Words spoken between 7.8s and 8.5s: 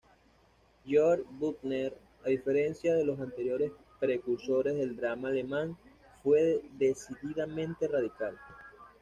radical.